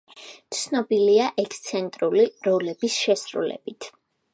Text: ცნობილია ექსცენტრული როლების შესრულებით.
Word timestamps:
ცნობილია 0.59 1.27
ექსცენტრული 1.45 2.27
როლების 2.49 3.01
შესრულებით. 3.07 3.93